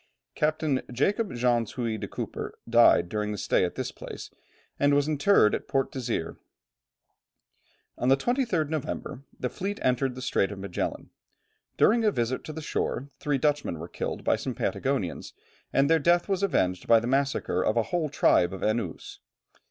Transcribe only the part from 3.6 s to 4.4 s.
at this place,